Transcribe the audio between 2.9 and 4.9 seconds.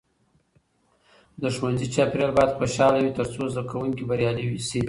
وي ترڅو زده کوونکي بریالي سي.